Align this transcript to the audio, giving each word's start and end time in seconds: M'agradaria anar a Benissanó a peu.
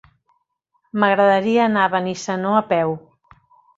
M'agradaria 1.03 1.61
anar 1.67 1.85
a 1.89 1.93
Benissanó 1.97 2.59
a 2.63 2.67
peu. 2.73 2.97